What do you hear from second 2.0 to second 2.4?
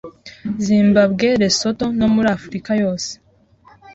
muri